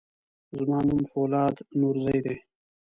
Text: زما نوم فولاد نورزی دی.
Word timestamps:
زما 0.57 0.77
نوم 0.87 1.01
فولاد 1.11 1.55
نورزی 1.79 2.19
دی. 2.25 2.35